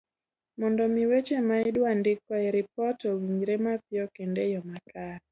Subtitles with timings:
[0.59, 5.21] mondo omi weche ma idwa ndiko e ripot owinjore mapiyo kendo e yo makare